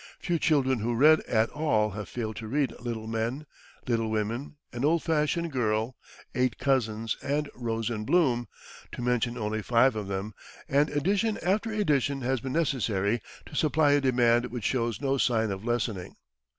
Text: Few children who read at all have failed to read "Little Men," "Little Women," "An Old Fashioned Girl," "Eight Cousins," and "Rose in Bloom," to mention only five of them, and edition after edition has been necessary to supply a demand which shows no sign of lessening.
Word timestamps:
Few 0.19 0.39
children 0.39 0.79
who 0.79 0.95
read 0.95 1.19
at 1.25 1.51
all 1.51 1.91
have 1.91 2.09
failed 2.09 2.35
to 2.37 2.47
read 2.47 2.73
"Little 2.79 3.05
Men," 3.05 3.45
"Little 3.85 4.09
Women," 4.09 4.55
"An 4.73 4.83
Old 4.83 5.03
Fashioned 5.03 5.51
Girl," 5.51 5.95
"Eight 6.33 6.57
Cousins," 6.57 7.17
and 7.21 7.47
"Rose 7.53 7.91
in 7.91 8.03
Bloom," 8.03 8.47
to 8.93 9.01
mention 9.03 9.37
only 9.37 9.61
five 9.61 9.95
of 9.95 10.07
them, 10.07 10.33
and 10.67 10.89
edition 10.89 11.37
after 11.43 11.71
edition 11.71 12.21
has 12.21 12.39
been 12.41 12.53
necessary 12.53 13.21
to 13.45 13.53
supply 13.55 13.91
a 13.91 14.01
demand 14.01 14.47
which 14.47 14.63
shows 14.63 15.01
no 15.01 15.19
sign 15.19 15.51
of 15.51 15.63
lessening. 15.63 16.15